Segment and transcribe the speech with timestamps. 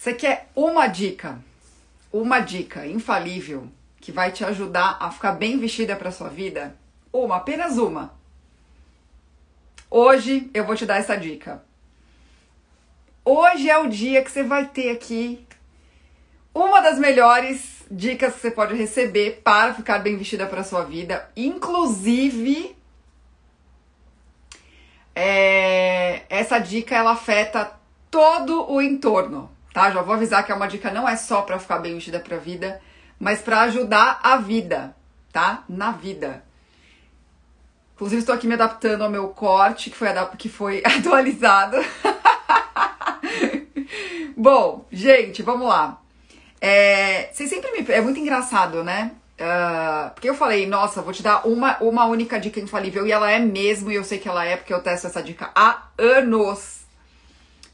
[0.00, 1.38] Você quer uma dica,
[2.10, 3.68] uma dica infalível
[4.00, 6.74] que vai te ajudar a ficar bem vestida para sua vida?
[7.12, 8.14] Uma, apenas uma.
[9.90, 11.62] Hoje eu vou te dar essa dica.
[13.22, 15.46] Hoje é o dia que você vai ter aqui
[16.54, 21.30] uma das melhores dicas que você pode receber para ficar bem vestida para sua vida,
[21.36, 22.74] inclusive
[25.14, 27.78] é, essa dica ela afeta
[28.10, 29.90] todo o entorno tá?
[29.90, 32.36] Já vou avisar que é uma dica não é só para ficar bem vestida para
[32.36, 32.80] a vida,
[33.18, 34.94] mas para ajudar a vida,
[35.32, 35.64] tá?
[35.68, 36.44] Na vida.
[37.94, 41.76] Inclusive estou aqui me adaptando ao meu corte que foi que foi atualizado.
[44.36, 46.00] Bom, gente, vamos lá.
[46.60, 49.12] É, vocês sempre me é muito engraçado, né?
[49.40, 53.30] Uh, porque eu falei, nossa, vou te dar uma, uma única dica infalível e ela
[53.30, 56.79] é mesmo, e eu sei que ela é porque eu testo essa dica há anos.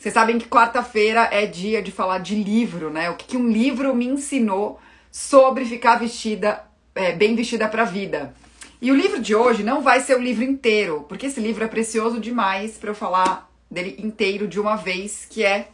[0.07, 3.11] Vocês sabem que quarta-feira é dia de falar de livro, né?
[3.11, 6.63] O que, que um livro me ensinou sobre ficar vestida,
[6.95, 8.33] é, bem vestida para a vida.
[8.81, 11.67] E o livro de hoje não vai ser o livro inteiro, porque esse livro é
[11.67, 15.71] precioso demais para eu falar dele inteiro de uma vez, que é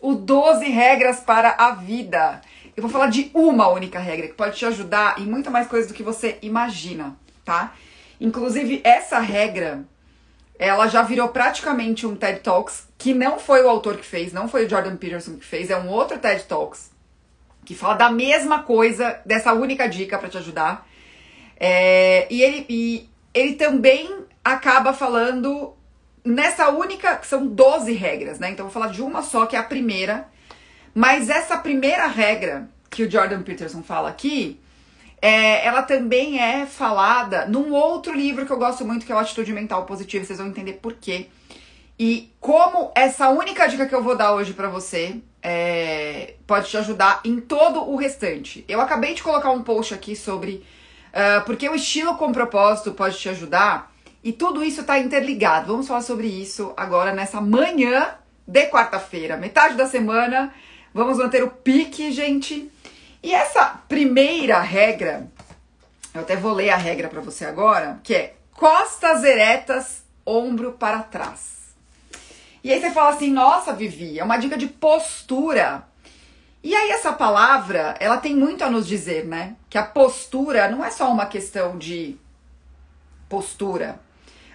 [0.00, 2.40] o 12 regras para a vida.
[2.76, 5.86] Eu vou falar de uma única regra que pode te ajudar em muito mais coisas
[5.86, 7.72] do que você imagina, tá?
[8.20, 9.84] Inclusive essa regra
[10.58, 14.48] ela já virou praticamente um TED Talks, que não foi o autor que fez, não
[14.48, 16.90] foi o Jordan Peterson que fez, é um outro TED Talks,
[17.64, 20.86] que fala da mesma coisa, dessa única dica para te ajudar.
[21.56, 25.74] É, e, ele, e ele também acaba falando
[26.24, 28.50] nessa única, que são 12 regras, né?
[28.50, 30.28] Então eu vou falar de uma só, que é a primeira.
[30.94, 34.60] Mas essa primeira regra que o Jordan Peterson fala aqui,
[35.20, 39.18] é, ela também é falada num outro livro que eu gosto muito, que é o
[39.18, 41.28] Atitude Mental Positiva, vocês vão entender por quê.
[41.98, 46.76] E como essa única dica que eu vou dar hoje para você é, pode te
[46.76, 48.64] ajudar em todo o restante.
[48.66, 50.64] Eu acabei de colocar um post aqui sobre
[51.12, 53.92] uh, porque o estilo com propósito pode te ajudar
[54.24, 55.68] e tudo isso está interligado.
[55.68, 58.14] Vamos falar sobre isso agora nessa manhã
[58.46, 60.52] de quarta-feira, metade da semana.
[60.92, 62.70] Vamos manter o pique, gente.
[63.24, 65.26] E essa primeira regra,
[66.12, 71.02] eu até vou ler a regra para você agora, que é costas eretas, ombro para
[71.02, 71.74] trás.
[72.62, 75.84] E aí você fala assim: "Nossa, Vivi, é uma dica de postura".
[76.62, 79.56] E aí essa palavra, ela tem muito a nos dizer, né?
[79.70, 82.18] Que a postura não é só uma questão de
[83.26, 83.98] postura.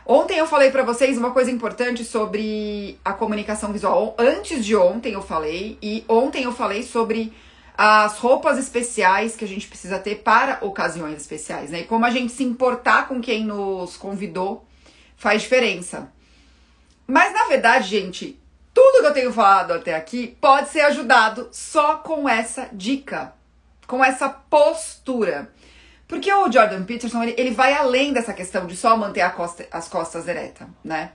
[0.05, 4.15] Ontem eu falei para vocês uma coisa importante sobre a comunicação visual.
[4.19, 7.33] Antes de ontem eu falei e ontem eu falei sobre
[7.81, 11.79] as roupas especiais que a gente precisa ter para ocasiões especiais, né?
[11.79, 14.67] E como a gente se importar com quem nos convidou
[15.15, 16.11] faz diferença.
[17.07, 18.37] Mas na verdade, gente,
[18.73, 23.33] tudo que eu tenho falado até aqui pode ser ajudado só com essa dica,
[23.87, 25.49] com essa postura.
[26.05, 29.87] Porque o Jordan Peterson, ele, ele vai além dessa questão de só manter costa, as
[29.87, 31.13] costas eretas, né?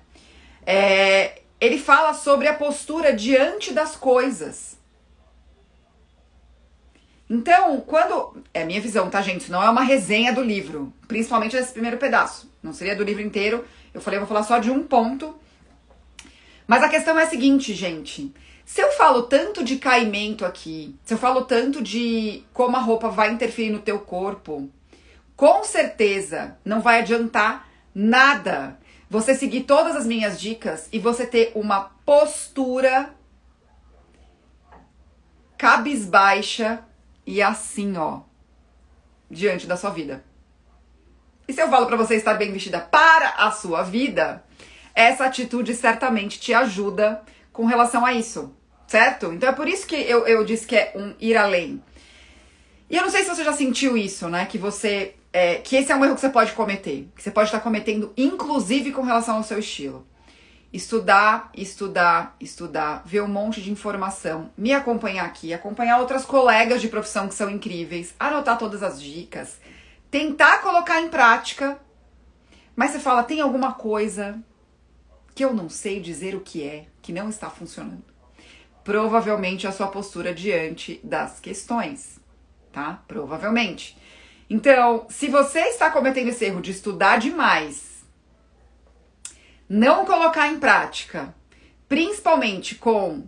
[0.64, 4.82] É, ele fala sobre a postura diante das coisas.
[7.34, 8.44] Então, quando.
[8.54, 9.42] É a minha visão, tá, gente?
[9.42, 10.92] Isso não é uma resenha do livro.
[11.08, 12.48] Principalmente desse primeiro pedaço.
[12.62, 13.64] Não seria do livro inteiro.
[13.92, 15.34] Eu falei, eu vou falar só de um ponto.
[16.64, 18.32] Mas a questão é a seguinte, gente.
[18.64, 23.08] Se eu falo tanto de caimento aqui, se eu falo tanto de como a roupa
[23.08, 24.70] vai interferir no teu corpo,
[25.36, 28.78] com certeza não vai adiantar nada
[29.10, 33.10] você seguir todas as minhas dicas e você ter uma postura
[35.58, 36.82] cabisbaixa
[37.26, 38.20] e assim, ó,
[39.30, 40.24] diante da sua vida.
[41.46, 44.44] E se eu falo para você estar bem vestida para a sua vida,
[44.94, 48.54] essa atitude certamente te ajuda com relação a isso,
[48.86, 49.32] certo?
[49.32, 51.82] Então é por isso que eu, eu disse que é um ir além.
[52.88, 54.46] E eu não sei se você já sentiu isso, né?
[54.46, 55.14] Que você.
[55.32, 57.08] É, que esse é um erro que você pode cometer.
[57.16, 60.06] Que você pode estar cometendo, inclusive com relação ao seu estilo
[60.74, 66.88] estudar, estudar, estudar, ver um monte de informação, me acompanhar aqui, acompanhar outras colegas de
[66.88, 69.60] profissão que são incríveis, anotar todas as dicas,
[70.10, 71.78] tentar colocar em prática.
[72.74, 74.42] Mas você fala, tem alguma coisa
[75.32, 78.02] que eu não sei dizer o que é, que não está funcionando.
[78.82, 82.18] Provavelmente a sua postura diante das questões,
[82.72, 83.00] tá?
[83.06, 83.96] Provavelmente.
[84.50, 87.93] Então, se você está cometendo esse erro de estudar demais,
[89.74, 91.34] não colocar em prática,
[91.88, 93.24] principalmente com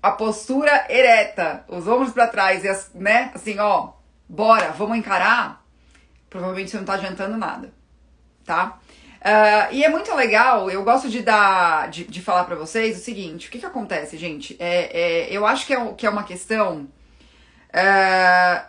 [0.00, 3.94] a postura ereta, os ombros para trás e as, né, assim, ó,
[4.28, 5.64] bora, vamos encarar,
[6.30, 7.72] provavelmente você não tá adiantando nada,
[8.44, 8.78] tá?
[9.18, 13.02] Uh, e é muito legal, eu gosto de dar, de, de falar para vocês o
[13.02, 14.56] seguinte: o que, que acontece, gente?
[14.60, 16.88] É, é eu acho que é, que é uma questão
[17.70, 18.64] uh,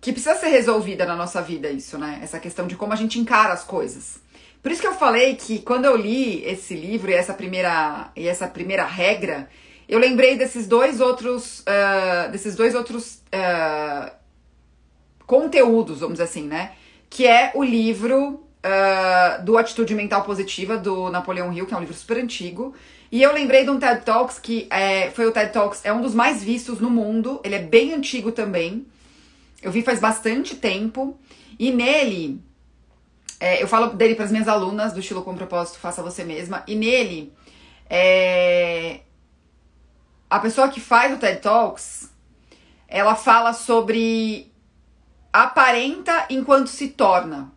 [0.00, 2.18] que precisa ser resolvida na nossa vida, isso, né?
[2.20, 4.18] Essa questão de como a gente encara as coisas.
[4.62, 8.28] Por isso que eu falei que quando eu li esse livro e essa primeira, e
[8.28, 9.48] essa primeira regra,
[9.88, 13.20] eu lembrei desses dois outros, uh, desses dois outros
[15.26, 16.72] conteúdos, vamos dizer assim, né?
[17.08, 21.80] Que é o livro uh, do Atitude Mental Positiva, do Napoleão Hill, que é um
[21.80, 22.74] livro super antigo.
[23.10, 26.00] E eu lembrei de um TED Talks que é, foi o TED Talks, é um
[26.00, 28.86] dos mais vistos no mundo, ele é bem antigo também.
[29.62, 31.18] Eu vi faz bastante tempo.
[31.58, 32.40] E nele,
[33.40, 36.62] é, eu falo dele para as minhas alunas do estilo com propósito, faça você mesma.
[36.66, 37.32] E nele,
[37.88, 39.00] é,
[40.28, 42.10] a pessoa que faz o TED Talks,
[42.86, 44.52] ela fala sobre
[45.32, 47.52] aparenta enquanto se torna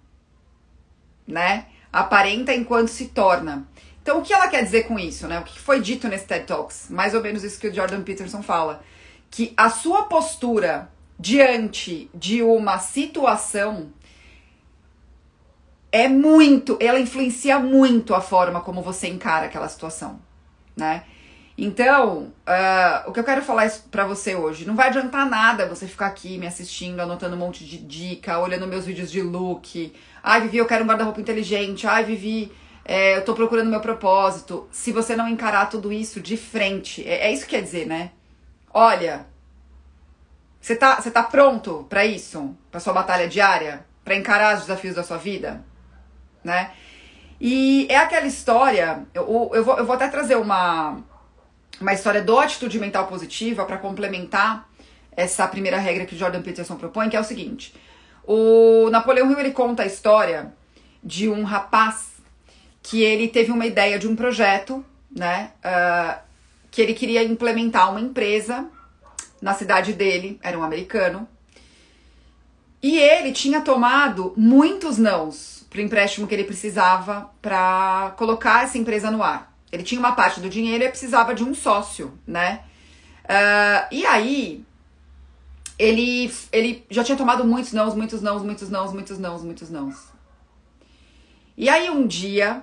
[1.28, 1.68] né?
[1.92, 3.68] Aparenta enquanto se torna.
[4.02, 5.40] Então, o que ela quer dizer com isso, né?
[5.40, 6.88] O que foi dito nesse TED Talks?
[6.90, 8.84] Mais ou menos isso que o Jordan Peterson fala.
[9.32, 13.92] Que a sua postura diante de uma situação
[15.94, 20.20] é muito, ela influencia muito a forma como você encara aquela situação,
[20.76, 21.04] né?
[21.56, 25.86] Então, uh, o que eu quero falar para você hoje, não vai adiantar nada você
[25.86, 29.94] ficar aqui me assistindo, anotando um monte de dica, olhando meus vídeos de look,
[30.24, 31.86] Ai, Vivi, eu quero um guarda-roupa inteligente.
[31.86, 32.52] Ai, Vivi,
[32.84, 34.68] é, eu tô procurando meu propósito.
[34.72, 38.12] Se você não encarar tudo isso de frente, é, é isso que quer dizer, né?
[38.74, 39.28] Olha,
[40.60, 42.56] você tá, tá pronto para isso?
[42.72, 43.86] Pra sua batalha diária?
[44.04, 45.64] para encarar os desafios da sua vida?
[46.44, 46.72] Né?
[47.40, 50.98] E é aquela história, eu, eu, vou, eu vou até trazer uma,
[51.80, 54.70] uma história do atitude mental positiva para complementar
[55.16, 57.74] essa primeira regra que Jordan Peterson propõe, que é o seguinte:
[58.26, 60.54] o Napoleão Hill ele conta a história
[61.04, 62.14] de um rapaz
[62.82, 65.52] que ele teve uma ideia de um projeto, né?
[65.64, 66.22] Uh,
[66.72, 68.68] que ele queria implementar uma empresa
[69.42, 71.28] na cidade dele, era um americano.
[72.82, 78.78] E ele tinha tomado muitos nãos para o empréstimo que ele precisava para colocar essa
[78.78, 79.52] empresa no ar.
[79.72, 82.62] Ele tinha uma parte do dinheiro e precisava de um sócio, né?
[83.24, 84.64] Uh, e aí
[85.80, 90.14] ele, ele já tinha tomado muitos nãos, muitos nãos, muitos nãos, muitos nãos, muitos nãos.
[91.58, 92.62] E aí um dia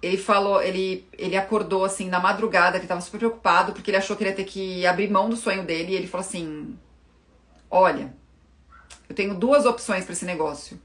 [0.00, 4.16] ele falou, ele, ele acordou assim na madrugada, que tava super preocupado, porque ele achou
[4.16, 6.78] que ele ia ter que abrir mão do sonho dele, e ele falou assim:
[7.70, 8.14] Olha,
[9.08, 10.78] eu tenho duas opções para esse negócio.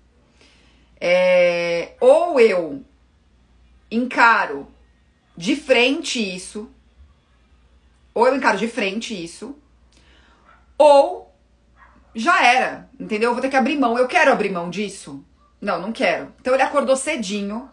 [1.00, 2.84] É, ou eu
[3.90, 4.68] encaro
[5.36, 6.70] de frente isso,
[8.14, 9.58] ou eu encaro de frente isso,
[10.78, 11.34] ou
[12.14, 13.30] já era, entendeu?
[13.30, 13.98] Eu vou ter que abrir mão.
[13.98, 15.24] Eu quero abrir mão disso?
[15.62, 16.34] Não, não quero.
[16.40, 17.70] Então ele acordou cedinho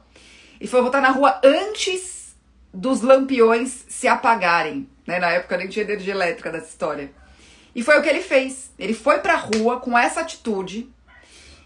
[0.61, 2.37] e foi voltar na rua antes
[2.73, 4.88] dos lampiões se apagarem.
[5.06, 5.19] Né?
[5.19, 7.11] Na época nem tinha energia elétrica dessa história.
[7.75, 8.70] E foi o que ele fez.
[8.78, 10.88] Ele foi pra rua com essa atitude.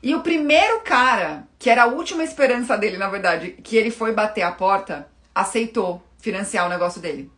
[0.03, 4.13] E o primeiro cara, que era a última esperança dele, na verdade, que ele foi
[4.13, 7.31] bater a porta, aceitou financiar o negócio dele.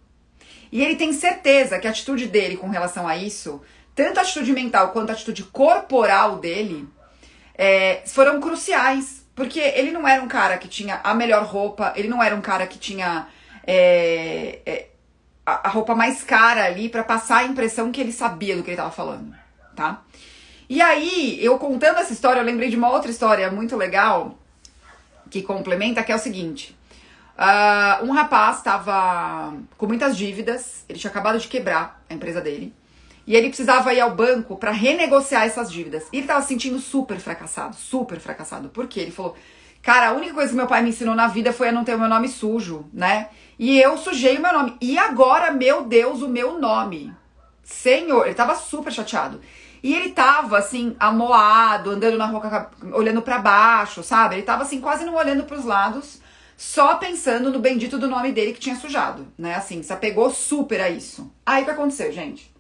[0.70, 3.60] E ele tem certeza que a atitude dele com relação a isso
[3.94, 6.88] tanto a atitude mental quanto a atitude corporal dele
[7.54, 9.22] é, foram cruciais.
[9.34, 12.42] Porque ele não era um cara que tinha a melhor roupa, ele não era um
[12.42, 13.28] cara que tinha
[13.66, 14.88] é, é,
[15.44, 18.70] a, a, roupa mais cara ali para passar a impressão que ele sabia do que
[18.70, 19.34] ele tava falando,
[19.74, 20.02] tá?
[20.68, 24.38] E aí, eu contando essa história, eu lembrei de uma outra história muito legal
[25.30, 26.76] que complementa, que é o seguinte.
[27.36, 32.72] Uh, um rapaz estava com muitas dívidas, ele tinha acabado de quebrar a empresa dele.
[33.26, 36.08] E ele precisava ir ao banco para renegociar essas dívidas.
[36.12, 38.68] E ele tava se sentindo super fracassado, super fracassado.
[38.68, 39.00] Por quê?
[39.00, 39.36] Ele falou:
[39.80, 41.94] Cara, a única coisa que meu pai me ensinou na vida foi a não ter
[41.94, 43.28] o meu nome sujo, né?
[43.58, 44.76] E eu sujei o meu nome.
[44.80, 47.12] E agora, meu Deus, o meu nome.
[47.62, 49.40] Senhor, ele tava super chateado.
[49.82, 54.36] E ele tava assim, amoado, andando na rua, olhando para baixo, sabe?
[54.36, 56.20] Ele tava assim, quase não olhando para os lados,
[56.56, 59.56] só pensando no bendito do nome dele que tinha sujado, né?
[59.56, 61.32] Assim, se apegou super a isso.
[61.44, 62.52] Aí o que aconteceu, gente?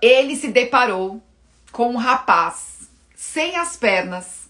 [0.00, 1.22] ele se deparou
[1.70, 4.48] com um rapaz sem as pernas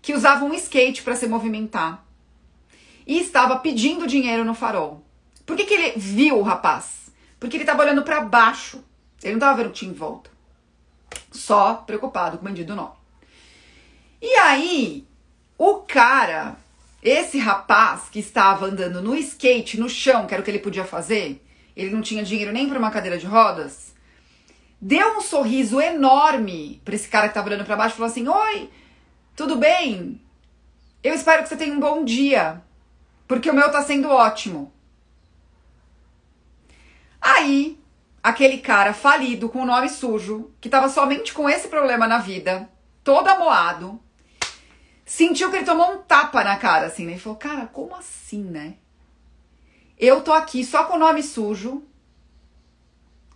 [0.00, 2.04] que usava um skate para se movimentar
[3.06, 5.04] e estava pedindo dinheiro no farol.
[5.44, 7.10] Por que, que ele viu o rapaz?
[7.38, 8.82] Porque ele estava olhando para baixo.
[9.22, 10.30] Ele não estava vendo o que tinha em volta.
[11.30, 12.94] Só preocupado com o bandido nome.
[14.20, 15.06] E aí,
[15.58, 16.56] o cara,
[17.02, 20.84] esse rapaz que estava andando no skate, no chão, que era o que ele podia
[20.84, 21.44] fazer,
[21.76, 23.94] ele não tinha dinheiro nem para uma cadeira de rodas,
[24.80, 28.28] deu um sorriso enorme para esse cara que tava olhando para baixo e falou assim:
[28.28, 28.70] Oi,
[29.36, 30.20] Tudo bem?
[31.02, 32.62] Eu espero que você tenha um bom dia,
[33.26, 34.72] porque o meu tá sendo ótimo.
[37.20, 37.78] Aí,
[38.22, 42.68] aquele cara falido com o nome sujo, que tava somente com esse problema na vida,
[43.02, 44.00] todo amoado,
[45.04, 47.14] sentiu que ele tomou um tapa na cara, assim, né?
[47.14, 48.74] E falou, cara, como assim, né?
[49.98, 51.82] Eu tô aqui só com o nome sujo,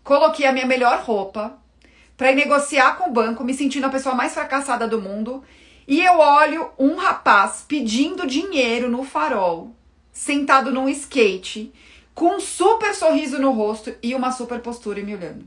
[0.04, 1.58] coloquei a minha melhor roupa
[2.16, 5.42] para negociar com o banco, me sentindo a pessoa mais fracassada do mundo,
[5.86, 9.74] e eu olho um rapaz pedindo dinheiro no farol,
[10.12, 11.72] sentado num skate,
[12.16, 15.44] com um super sorriso no rosto e uma super postura me olhando.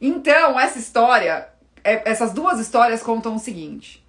[0.00, 1.48] Então, essa história,
[1.84, 4.02] é, essas duas histórias contam o seguinte: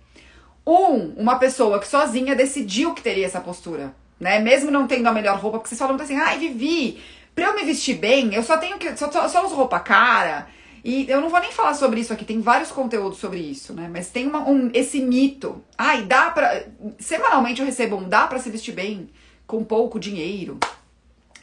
[0.66, 4.40] um, uma pessoa que sozinha decidiu que teria essa postura, né?
[4.40, 7.04] Mesmo não tendo a melhor roupa, porque vocês falam assim, ai, Vivi,
[7.36, 8.96] pra eu me vestir bem, eu só tenho que.
[8.96, 10.48] Só, só, só uso roupa cara.
[10.82, 13.90] E eu não vou nem falar sobre isso aqui, tem vários conteúdos sobre isso, né?
[13.92, 15.62] Mas tem uma, um, esse mito.
[15.78, 16.64] Ai, dá pra.
[16.98, 19.10] Semanalmente eu recebo um dá pra se vestir bem
[19.50, 20.60] com pouco dinheiro.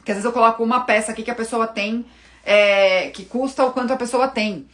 [0.05, 2.05] Que às vezes eu coloco uma peça aqui que a pessoa tem,
[2.45, 4.65] é, que custa o quanto a pessoa tem.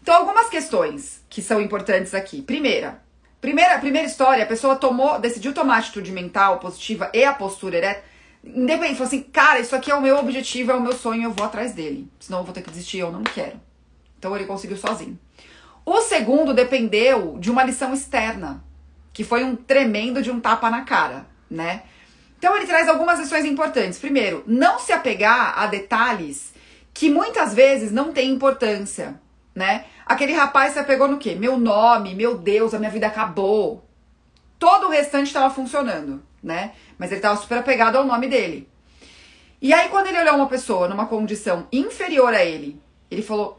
[0.00, 2.40] Então, algumas questões que são importantes aqui.
[2.40, 3.02] Primeira,
[3.42, 8.02] primeira, primeira história, a pessoa tomou, decidiu tomar atitude mental positiva e a postura ereta.
[8.42, 11.32] Independente, falou assim, cara, isso aqui é o meu objetivo, é o meu sonho, eu
[11.32, 12.10] vou atrás dele.
[12.18, 13.60] Senão eu vou ter que desistir, eu não quero.
[14.18, 15.18] Então ele conseguiu sozinho.
[15.84, 18.64] O segundo dependeu de uma lição externa,
[19.12, 21.82] que foi um tremendo de um tapa na cara, né?
[22.38, 23.98] Então ele traz algumas lições importantes.
[23.98, 26.54] Primeiro, não se apegar a detalhes
[26.94, 29.20] que muitas vezes não têm importância,
[29.54, 29.84] né?
[30.06, 31.34] Aquele rapaz se apegou no quê?
[31.34, 33.84] Meu nome, meu Deus, a minha vida acabou.
[34.58, 36.72] Todo o restante estava funcionando, né?
[36.96, 38.68] Mas ele estava super apegado ao nome dele.
[39.60, 42.80] E aí, quando ele olhou uma pessoa numa condição inferior a ele,
[43.10, 43.56] ele falou: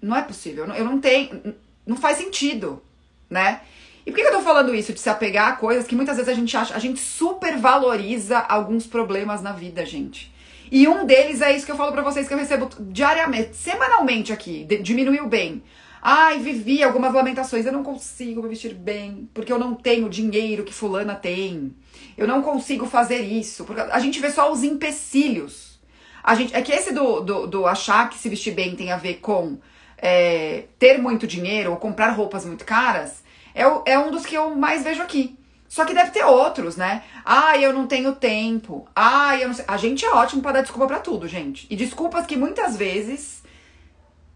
[0.00, 1.54] não é possível, eu não tenho,
[1.86, 2.82] não faz sentido,
[3.28, 3.62] né?
[4.08, 6.32] E por que eu tô falando isso de se apegar a coisas que muitas vezes
[6.32, 10.32] a gente acha, a gente supervaloriza alguns problemas na vida, gente.
[10.72, 14.32] E um deles é isso que eu falo para vocês que eu recebo diariamente, semanalmente
[14.32, 15.62] aqui, de, diminuiu bem.
[16.00, 20.64] Ai, vivi algumas lamentações, eu não consigo me vestir bem, porque eu não tenho dinheiro
[20.64, 21.76] que fulana tem.
[22.16, 25.78] Eu não consigo fazer isso, porque a gente vê só os empecilhos.
[26.24, 28.96] A gente, é que esse do, do, do achar que se vestir bem tem a
[28.96, 29.58] ver com
[29.98, 34.54] é, ter muito dinheiro ou comprar roupas muito caras, é, é um dos que eu
[34.54, 35.38] mais vejo aqui.
[35.68, 37.04] Só que deve ter outros, né?
[37.24, 38.88] Ah, eu não tenho tempo.
[38.96, 39.66] Ah, eu não sei.
[39.68, 41.66] A gente é ótimo para dar desculpa para tudo, gente.
[41.68, 43.42] E desculpas que muitas vezes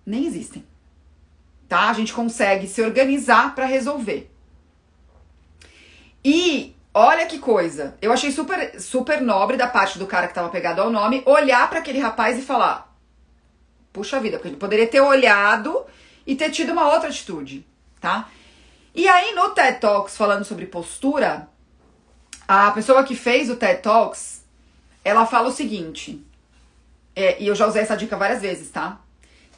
[0.04, 0.64] nem existem.
[1.66, 1.88] Tá?
[1.88, 4.30] A gente consegue se organizar para resolver.
[6.22, 7.96] E olha que coisa.
[8.02, 11.68] Eu achei super super nobre da parte do cara que tava pegado ao nome olhar
[11.70, 12.94] para aquele rapaz e falar:
[13.90, 15.84] Puxa vida, porque ele poderia ter olhado
[16.26, 17.66] e ter tido uma outra atitude,
[18.00, 18.28] tá?
[18.94, 21.48] E aí no TED Talks, falando sobre postura,
[22.46, 24.44] a pessoa que fez o TED Talks,
[25.02, 26.22] ela fala o seguinte,
[27.16, 29.00] é, e eu já usei essa dica várias vezes, tá?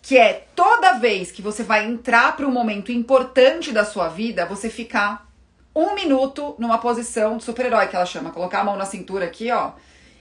[0.00, 4.46] Que é toda vez que você vai entrar para um momento importante da sua vida,
[4.46, 5.28] você ficar
[5.74, 9.50] um minuto numa posição de super-herói, que ela chama, colocar a mão na cintura aqui,
[9.50, 9.72] ó,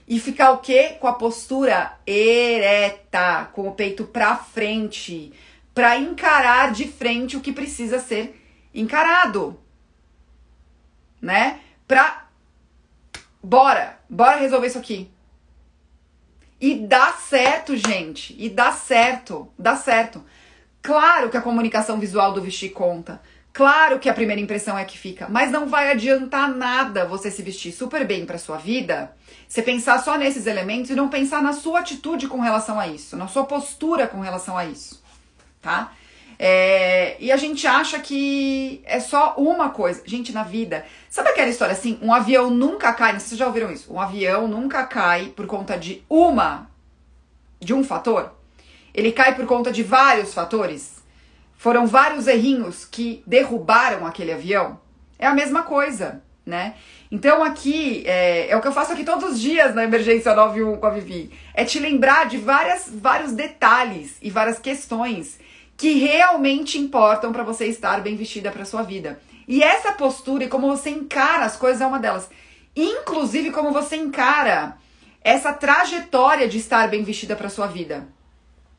[0.08, 0.96] e ficar o quê?
[0.98, 5.32] Com a postura ereta, com o peito pra frente,
[5.72, 8.43] para encarar de frente o que precisa ser
[8.74, 9.60] encarado.
[11.22, 11.60] Né?
[11.86, 12.26] Pra
[13.42, 15.10] bora, bora resolver isso aqui.
[16.60, 18.34] E dá certo, gente.
[18.38, 20.24] E dá certo, dá certo.
[20.82, 23.20] Claro que a comunicação visual do vestir conta.
[23.54, 27.40] Claro que a primeira impressão é que fica, mas não vai adiantar nada você se
[27.40, 29.14] vestir super bem para sua vida,
[29.48, 33.16] você pensar só nesses elementos e não pensar na sua atitude com relação a isso,
[33.16, 35.00] na sua postura com relação a isso,
[35.62, 35.92] tá?
[36.46, 40.02] É, e a gente acha que é só uma coisa.
[40.04, 41.98] Gente, na vida, sabe aquela história assim?
[42.02, 43.90] Um avião nunca cai, vocês já ouviram isso.
[43.90, 46.68] Um avião nunca cai por conta de uma,
[47.58, 48.30] de um fator.
[48.92, 51.02] Ele cai por conta de vários fatores.
[51.56, 54.78] Foram vários errinhos que derrubaram aquele avião.
[55.18, 56.74] É a mesma coisa, né?
[57.10, 60.76] Então aqui, é, é, o que eu faço aqui todos os dias na Emergência 91
[60.76, 61.30] com a Vivi.
[61.54, 65.38] É te lembrar de várias, vários detalhes e várias questões
[65.76, 69.20] que realmente importam para você estar bem vestida para sua vida.
[69.46, 72.30] E essa postura e como você encara as coisas é uma delas.
[72.74, 74.76] Inclusive como você encara
[75.22, 78.06] essa trajetória de estar bem vestida para sua vida.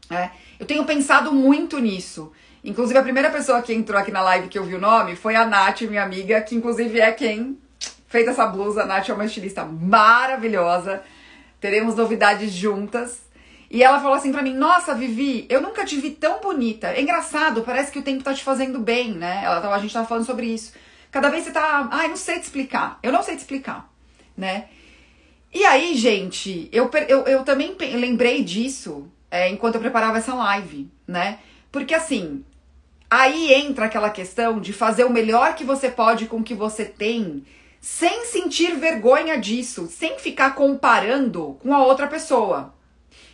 [0.10, 2.32] É, eu tenho pensado muito nisso.
[2.64, 5.36] Inclusive, a primeira pessoa que entrou aqui na live que eu vi o nome foi
[5.36, 7.60] a Nath, minha amiga, que inclusive é quem
[8.08, 8.84] fez essa blusa.
[8.84, 11.04] A Nath é uma estilista maravilhosa.
[11.60, 13.22] Teremos novidades juntas.
[13.70, 16.88] E ela falou assim pra mim: Nossa, Vivi, eu nunca te vi tão bonita.
[16.88, 19.42] É engraçado, parece que o tempo tá te fazendo bem, né?
[19.44, 20.74] Ela, a gente tava falando sobre isso.
[21.12, 21.88] Cada vez você tá.
[21.92, 23.00] Ai, não sei te explicar.
[23.02, 23.90] Eu não sei te explicar,
[24.38, 24.66] né?
[25.54, 30.92] E aí, gente, eu, eu, eu também lembrei disso é, enquanto eu preparava essa live,
[31.08, 31.40] né?
[31.72, 32.44] Porque assim,
[33.10, 36.84] aí entra aquela questão de fazer o melhor que você pode com o que você
[36.84, 37.46] tem,
[37.80, 42.75] sem sentir vergonha disso, sem ficar comparando com a outra pessoa.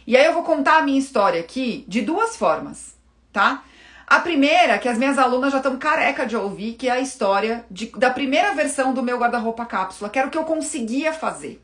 [0.06, 2.96] E aí eu vou contar a minha história aqui de duas formas,
[3.32, 3.64] tá?
[4.08, 7.66] A primeira, que as minhas alunas já estão careca de ouvir, que é a história
[7.72, 11.62] de, da primeira versão do meu guarda-roupa cápsula, que era o que eu conseguia fazer.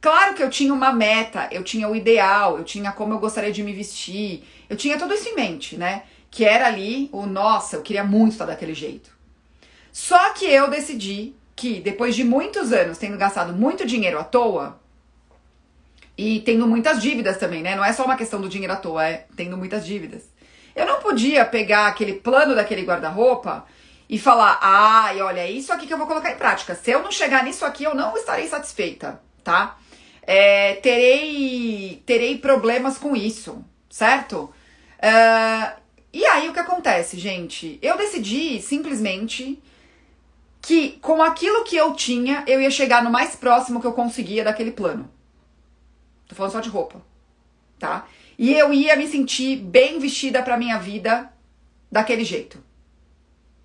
[0.00, 3.50] Claro que eu tinha uma meta, eu tinha o ideal, eu tinha como eu gostaria
[3.50, 6.02] de me vestir, eu tinha tudo isso em mente, né?
[6.30, 9.10] Que era ali o nossa, eu queria muito estar daquele jeito.
[9.90, 14.78] Só que eu decidi que depois de muitos anos tendo gastado muito dinheiro à toa,
[16.16, 17.74] e tendo muitas dívidas também, né?
[17.74, 20.22] Não é só uma questão do dinheiro à toa, é tendo muitas dívidas.
[20.74, 23.64] Eu não podia pegar aquele plano daquele guarda-roupa
[24.08, 26.74] e falar, ai, olha, é isso aqui que eu vou colocar em prática.
[26.74, 29.78] Se eu não chegar nisso aqui, eu não estarei satisfeita, tá?
[30.22, 34.52] É, terei, terei problemas com isso, certo?
[34.98, 35.80] Uh,
[36.12, 37.78] e aí o que acontece, gente?
[37.82, 39.62] Eu decidi simplesmente
[40.62, 44.44] que com aquilo que eu tinha, eu ia chegar no mais próximo que eu conseguia
[44.44, 45.10] daquele plano.
[46.28, 47.00] Tô falando só de roupa,
[47.78, 48.06] tá?
[48.38, 51.30] E eu ia me sentir bem vestida pra minha vida
[51.90, 52.58] daquele jeito,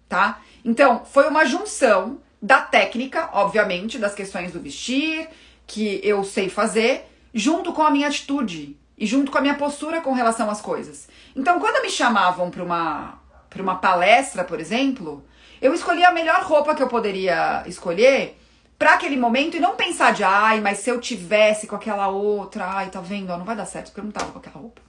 [0.07, 0.41] tá?
[0.63, 5.27] Então, foi uma junção da técnica, obviamente, das questões do vestir,
[5.65, 10.01] que eu sei fazer, junto com a minha atitude e junto com a minha postura
[10.01, 11.07] com relação às coisas.
[11.35, 15.23] Então, quando me chamavam para uma, pra uma palestra, por exemplo,
[15.61, 18.37] eu escolhia a melhor roupa que eu poderia escolher
[18.79, 22.65] para aquele momento e não pensar de, ai, mas se eu tivesse com aquela outra,
[22.65, 23.27] ai, tá vendo?
[23.27, 24.81] Não vai dar certo porque eu não tava com aquela roupa.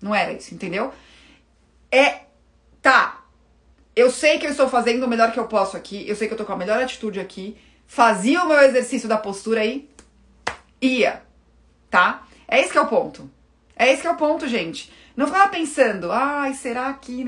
[0.00, 0.90] Não era isso, entendeu?
[1.90, 2.22] É,
[2.80, 3.24] tá.
[3.94, 6.32] Eu sei que eu estou fazendo o melhor que eu posso aqui, eu sei que
[6.32, 9.86] eu tô com a melhor atitude aqui, fazia o meu exercício da postura aí,
[10.80, 11.22] ia,
[11.90, 12.26] tá?
[12.48, 13.30] É esse que é o ponto.
[13.76, 14.90] É esse que é o ponto, gente.
[15.14, 17.22] Não ficava pensando, ai, será que.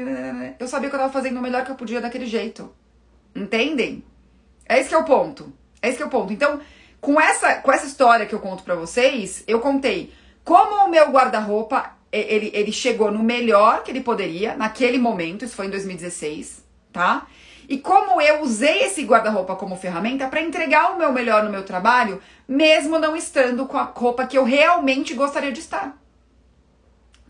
[0.58, 2.74] Eu sabia que eu tava fazendo o melhor que eu podia daquele jeito.
[3.36, 4.02] Entendem?
[4.66, 5.52] É esse que é o ponto.
[5.80, 6.32] É esse que é o ponto.
[6.32, 6.60] Então,
[7.00, 10.12] com essa, com essa história que eu conto para vocês, eu contei
[10.44, 15.56] como o meu guarda-roupa, ele, ele chegou no melhor que ele poderia, naquele momento, isso
[15.56, 17.26] foi em 2016, tá?
[17.68, 21.62] E como eu usei esse guarda-roupa como ferramenta para entregar o meu melhor no meu
[21.62, 25.96] trabalho, mesmo não estando com a roupa que eu realmente gostaria de estar.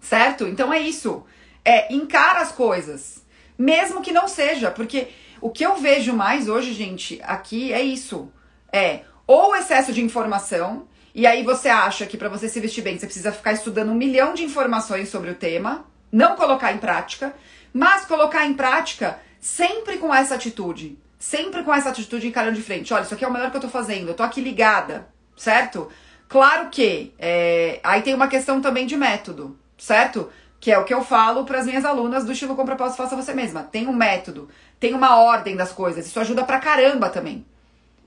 [0.01, 0.47] Certo?
[0.47, 1.25] Então é isso.
[1.65, 3.25] É encara as coisas,
[3.57, 5.09] mesmo que não seja, porque
[5.45, 8.33] o que eu vejo mais hoje, gente, aqui é isso.
[8.73, 12.99] É ou excesso de informação, e aí você acha que para você se vestir bem,
[12.99, 17.35] você precisa ficar estudando um milhão de informações sobre o tema, não colocar em prática,
[17.75, 20.99] mas colocar em prática sempre com essa atitude.
[21.19, 22.95] Sempre com essa atitude encarando de frente.
[22.95, 25.91] Olha, isso aqui é o melhor que eu tô fazendo, eu tô aqui ligada, certo?
[26.27, 30.31] Claro que é, aí tem uma questão também de método, certo?
[30.65, 33.15] Que é o que eu falo para as minhas alunas do estilo com propósito faça
[33.15, 33.65] você mesma.
[33.65, 34.49] Tem um método,
[34.81, 36.07] tem uma ordem das coisas.
[36.07, 37.45] Isso ajuda pra caramba também.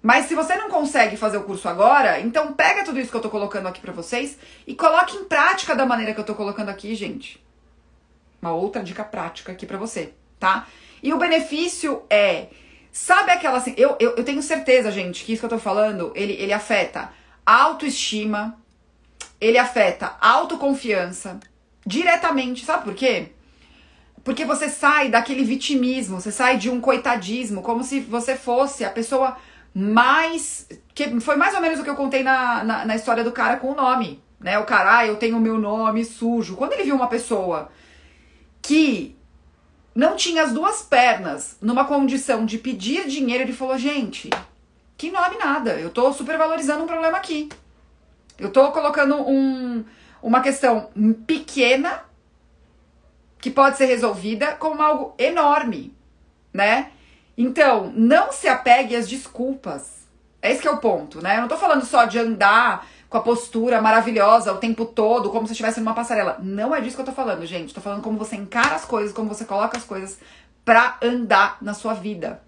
[0.01, 3.21] Mas se você não consegue fazer o curso agora, então pega tudo isso que eu
[3.21, 6.69] tô colocando aqui para vocês e coloque em prática da maneira que eu tô colocando
[6.69, 7.39] aqui, gente.
[8.41, 10.65] Uma outra dica prática aqui para você, tá?
[11.03, 12.47] E o benefício é,
[12.91, 16.11] sabe aquela assim, eu, eu, eu tenho certeza, gente, que isso que eu tô falando,
[16.15, 17.11] ele, ele afeta
[17.45, 18.57] autoestima,
[19.39, 21.39] ele afeta autoconfiança,
[21.87, 22.65] diretamente.
[22.65, 23.29] Sabe por quê?
[24.23, 28.89] Porque você sai daquele vitimismo, você sai de um coitadismo, como se você fosse a
[28.89, 29.37] pessoa
[29.73, 30.67] mais.
[30.93, 33.57] que Foi mais ou menos o que eu contei na, na, na história do cara
[33.57, 34.21] com o nome.
[34.37, 34.59] Né?
[34.59, 36.57] O cara, ah, eu tenho o meu nome sujo.
[36.57, 37.69] Quando ele viu uma pessoa
[38.61, 39.15] que
[39.95, 44.29] não tinha as duas pernas numa condição de pedir dinheiro, ele falou: gente,
[44.97, 47.47] que nome nada, eu tô supervalorizando um problema aqui.
[48.37, 49.85] Eu tô colocando um,
[50.21, 50.89] uma questão
[51.25, 52.03] pequena
[53.39, 55.95] que pode ser resolvida como algo enorme,
[56.53, 56.91] né?
[57.37, 60.07] Então, não se apegue às desculpas.
[60.41, 61.37] É esse que é o ponto, né?
[61.37, 65.45] Eu não tô falando só de andar com a postura maravilhosa o tempo todo, como
[65.45, 66.37] se estivesse numa passarela.
[66.41, 67.73] Não é disso que eu tô falando, gente.
[67.73, 70.19] Tô falando como você encara as coisas, como você coloca as coisas
[70.65, 72.41] pra andar na sua vida.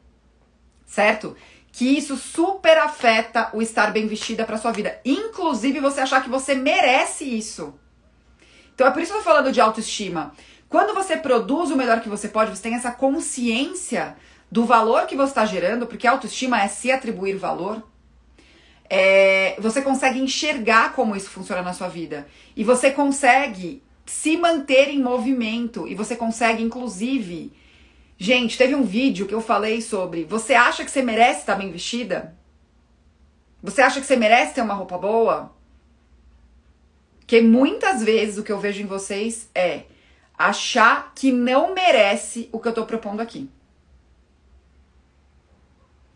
[0.86, 1.36] Certo?
[1.72, 5.00] Que isso super afeta o estar bem vestida para sua vida.
[5.06, 7.74] Inclusive você achar que você merece isso.
[8.74, 10.34] Então é por isso que eu tô falando de autoestima.
[10.68, 14.16] Quando você produz o melhor que você pode, você tem essa consciência
[14.52, 17.84] do valor que você está gerando, porque autoestima é se atribuir valor.
[18.90, 22.28] é, você consegue enxergar como isso funciona na sua vida.
[22.56, 25.88] E você consegue se manter em movimento.
[25.88, 27.54] E você consegue, inclusive.
[28.22, 30.26] Gente, teve um vídeo que eu falei sobre.
[30.26, 32.36] Você acha que você merece estar bem vestida?
[33.64, 35.56] Você acha que você merece ter uma roupa boa?
[37.26, 39.84] Que muitas vezes o que eu vejo em vocês é
[40.38, 43.50] achar que não merece o que eu tô propondo aqui.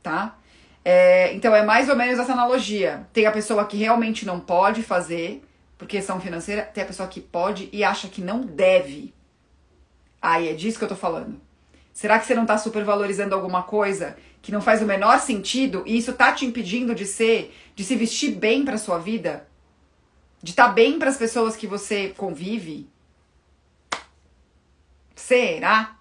[0.01, 0.37] Tá?
[0.83, 3.07] É, então é mais ou menos essa analogia.
[3.13, 5.41] Tem a pessoa que realmente não pode fazer
[5.77, 9.13] por questão financeira, tem a pessoa que pode e acha que não deve.
[10.21, 11.42] Aí é disso que eu tô falando.
[11.93, 15.97] Será que você não tá supervalorizando alguma coisa que não faz o menor sentido e
[15.97, 19.47] isso tá te impedindo de ser, de se vestir bem para sua vida?
[20.41, 22.89] De estar tá bem para as pessoas que você convive?
[25.15, 25.95] Será?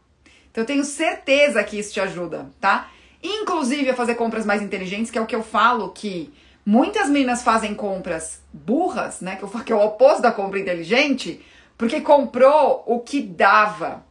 [0.50, 2.90] Então eu tenho certeza que isso te ajuda, tá?
[3.22, 6.32] inclusive a fazer compras mais inteligentes, que é o que eu falo que
[6.66, 9.36] muitas meninas fazem compras burras, né?
[9.36, 11.40] Que, eu que é o oposto da compra inteligente,
[11.78, 14.04] porque comprou o que dava,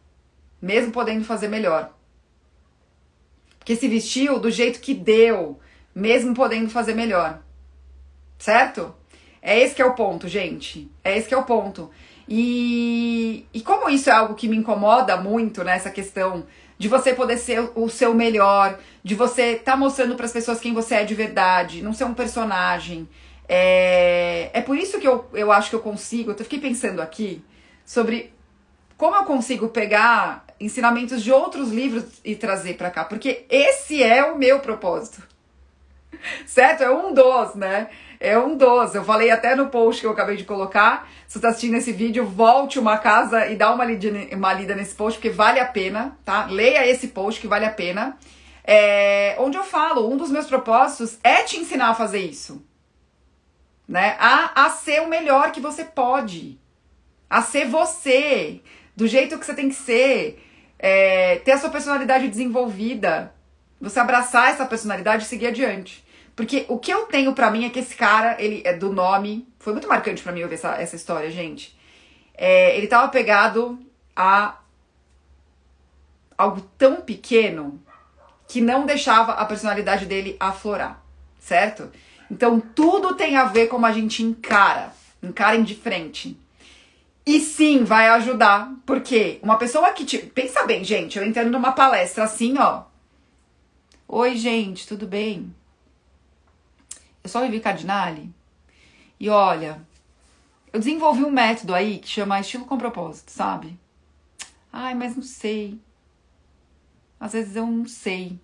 [0.62, 1.94] mesmo podendo fazer melhor.
[3.58, 5.60] Porque se vestiu do jeito que deu,
[5.94, 7.42] mesmo podendo fazer melhor.
[8.38, 8.94] Certo?
[9.42, 10.90] É esse que é o ponto, gente.
[11.04, 11.90] É esse que é o ponto.
[12.28, 16.46] E, e como isso é algo que me incomoda muito nessa né, questão
[16.78, 20.60] de você poder ser o seu melhor, de você estar tá mostrando para as pessoas
[20.60, 23.08] quem você é de verdade, não ser um personagem.
[23.48, 26.32] É, é por isso que eu, eu acho que eu consigo.
[26.32, 27.44] Eu fiquei pensando aqui
[27.86, 28.34] sobre
[28.98, 34.24] como eu consigo pegar ensinamentos de outros livros e trazer para cá, porque esse é
[34.24, 35.22] o meu propósito.
[36.46, 36.84] Certo?
[36.84, 37.90] É um dos, né?
[38.20, 38.94] É um dos.
[38.94, 41.10] Eu falei até no post que eu acabei de colocar.
[41.28, 44.76] Se você está assistindo esse vídeo, volte uma casa e dá uma lida, uma lida
[44.76, 46.46] nesse post, porque vale a pena, tá?
[46.46, 48.18] Leia esse post que vale a pena.
[48.64, 52.64] É, onde eu falo, um dos meus propósitos é te ensinar a fazer isso.
[53.88, 54.16] Né?
[54.20, 56.60] A, a ser o melhor que você pode.
[57.30, 58.62] A ser você.
[58.96, 60.51] Do jeito que você tem que ser.
[60.84, 63.32] É, ter a sua personalidade desenvolvida.
[63.80, 66.04] Você abraçar essa personalidade e seguir adiante.
[66.36, 69.48] Porque o que eu tenho para mim é que esse cara, ele é do nome.
[69.60, 71.78] Foi muito marcante para mim ouvir essa, essa história, gente.
[72.34, 73.80] É, ele tava pegado
[74.16, 74.58] a
[76.36, 77.80] algo tão pequeno
[78.48, 81.02] que não deixava a personalidade dele aflorar,
[81.40, 81.92] certo?
[82.30, 84.92] Então tudo tem a ver com como a gente encara,
[85.22, 86.41] encara de frente.
[87.26, 90.18] E sim, vai ajudar, porque uma pessoa que te.
[90.18, 92.84] Pensa bem, gente, eu entrando numa palestra assim, ó.
[94.08, 95.54] Oi, gente, tudo bem?
[97.24, 98.34] Eu sou a Vivi Cardinale.
[99.20, 99.86] E olha,
[100.74, 103.80] eu desenvolvi um método aí que chama estilo com propósito, sabe?
[104.74, 105.80] Ai, mas não sei.
[107.20, 108.40] Às vezes eu não sei.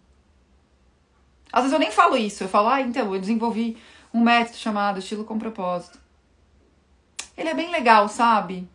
[1.51, 2.43] Às vezes eu nem falo isso.
[2.43, 3.75] Eu falo, ah, então, eu desenvolvi
[4.13, 5.99] um método chamado estilo com propósito.
[7.37, 8.67] Ele é bem legal, sabe?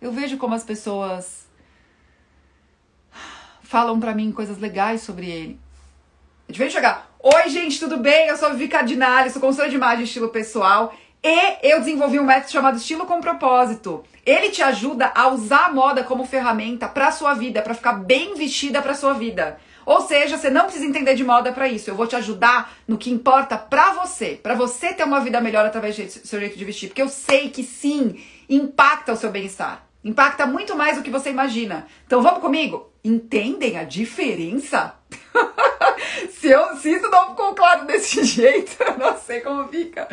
[0.00, 1.48] Eu vejo como as pessoas
[3.62, 5.60] falam para mim coisas legais sobre ele.
[6.48, 8.28] Gente vem chegar, Oi, gente, tudo bem?
[8.28, 8.70] Eu sou a Vivi
[9.30, 13.18] sou consultora de imagem e estilo pessoal e eu desenvolvi um método chamado Estilo com
[13.18, 14.04] Propósito.
[14.26, 18.34] Ele te ajuda a usar a moda como ferramenta para sua vida, para ficar bem
[18.34, 19.58] vestida para sua vida.
[19.86, 21.90] Ou seja, você não precisa entender de moda para isso.
[21.90, 25.64] Eu vou te ajudar no que importa para você, para você ter uma vida melhor
[25.66, 28.16] através do seu jeito de vestir, porque eu sei que sim,
[28.48, 29.86] impacta o seu bem-estar.
[30.04, 31.86] Impacta muito mais do que você imagina.
[32.06, 32.92] Então vamos comigo?
[33.02, 34.94] Entendem a diferença?
[36.30, 40.08] se, eu, se isso não ficou claro desse jeito, eu não sei como fica.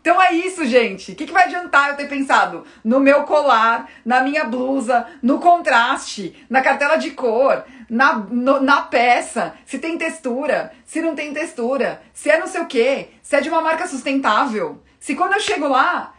[0.00, 1.12] Então é isso, gente.
[1.12, 5.38] O que, que vai adiantar eu ter pensado no meu colar, na minha blusa, no
[5.38, 11.32] contraste, na cartela de cor, na, no, na peça, se tem textura, se não tem
[11.32, 14.82] textura, se é não sei o que, se é de uma marca sustentável.
[14.98, 16.14] Se quando eu chego lá,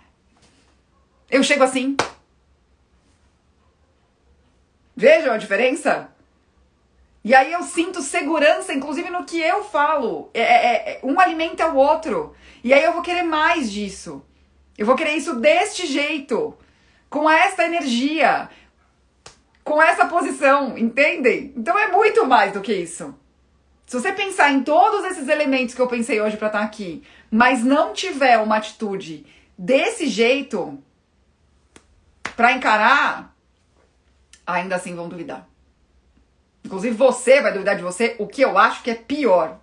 [1.29, 1.95] eu chego assim.
[4.95, 6.14] Vejam a diferença?
[7.25, 10.29] E aí eu sinto segurança, inclusive no que eu falo.
[10.31, 12.35] É, é, é, um alimenta o outro.
[12.63, 14.23] E aí eu vou querer mais disso.
[14.77, 16.55] Eu vou querer isso deste jeito.
[17.09, 18.47] Com esta energia.
[19.63, 21.51] Com essa posição, entendem?
[21.57, 23.15] Então é muito mais do que isso.
[23.87, 27.01] Se você pensar em todos esses elementos que eu pensei hoje para estar tá aqui,
[27.31, 29.25] mas não tiver uma atitude
[29.57, 30.77] desse jeito
[32.35, 33.35] para encarar,
[34.45, 35.54] ainda assim vão duvidar.
[36.65, 39.59] Inclusive você vai duvidar de você, o que eu acho que é pior,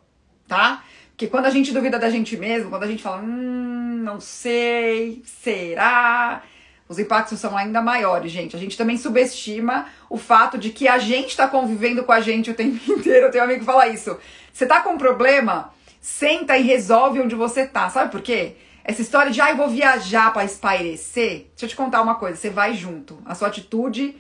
[0.49, 0.85] tá?
[1.11, 5.23] Porque quando a gente duvida da gente mesmo, quando a gente fala, hum, não sei,
[5.25, 6.43] será?
[6.89, 8.57] Os impactos são ainda maiores, gente.
[8.57, 12.51] A gente também subestima o fato de que a gente tá convivendo com a gente
[12.51, 13.27] o tempo inteiro.
[13.27, 14.17] Eu tenho um amigo que fala isso.
[14.53, 17.89] Você tá com um problema, Senta e resolve onde você tá.
[17.89, 18.57] Sabe por quê?
[18.83, 21.47] Essa história de, ah, eu vou viajar para espairecer.
[21.51, 23.23] Deixa eu te contar uma coisa, você vai junto.
[23.25, 24.17] A sua atitude,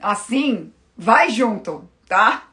[0.00, 2.44] assim, vai junto, tá?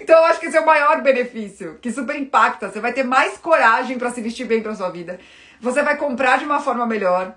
[0.00, 2.70] Então eu acho que esse é o maior benefício, que super impacta.
[2.70, 5.18] Você vai ter mais coragem para se vestir bem para sua vida.
[5.60, 7.34] Você vai comprar de uma forma melhor,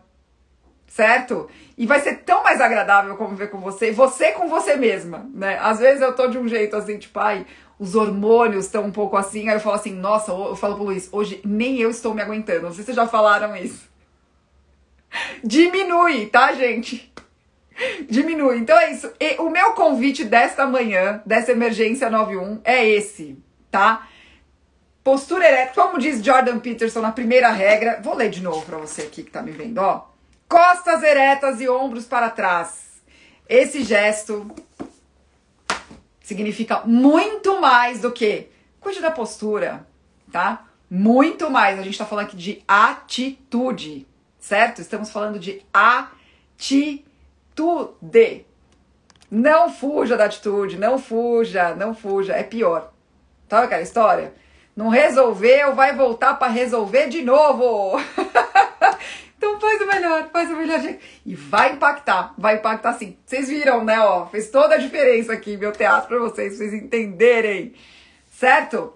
[0.88, 1.50] certo?
[1.78, 5.58] E vai ser tão mais agradável conviver com você, você com você mesma, né?
[5.62, 7.46] Às vezes eu tô de um jeito assim, tipo, ai,
[7.78, 11.10] os hormônios estão um pouco assim, aí eu falo assim, nossa, eu falo pro Luiz,
[11.12, 12.64] hoje nem eu estou me aguentando.
[12.64, 13.90] Não sei se vocês já falaram isso.
[15.44, 17.14] Diminui, tá, gente?
[18.10, 18.58] Diminui.
[18.58, 19.12] Então é isso.
[19.20, 23.38] E o meu convite desta manhã, dessa emergência 91, é esse,
[23.70, 24.08] tá?
[25.04, 28.00] Postura ereta, como diz Jordan Peterson na primeira regra.
[28.02, 30.08] Vou ler de novo para você aqui que tá me vendo, ó.
[30.48, 33.02] Costas eretas e ombros para trás.
[33.48, 34.50] Esse gesto
[36.22, 38.48] significa muito mais do que
[38.80, 39.86] cuide da postura,
[40.32, 40.66] tá?
[40.90, 41.78] Muito mais.
[41.78, 44.08] A gente tá falando aqui de atitude,
[44.40, 44.82] certo?
[44.82, 47.06] Estamos falando de atitude.
[49.32, 52.92] Não fuja da atitude, não fuja, não fuja, é pior.
[53.48, 54.34] Tá aquela história?
[54.76, 58.00] Não resolveu, vai voltar para resolver de novo.
[59.38, 61.00] Então faz o melhor, faz o melhor jeito.
[61.24, 63.16] E vai impactar, vai impactar sim.
[63.24, 64.00] Vocês viram, né?
[64.00, 67.74] Ó, fez toda a diferença aqui, meu teatro, pra vocês, vocês entenderem.
[68.32, 68.94] Certo?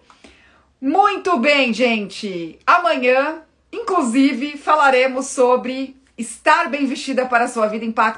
[0.82, 2.58] Muito bem, gente.
[2.66, 8.18] Amanhã, inclusive, falaremos sobre estar bem vestida para a sua vida impacta.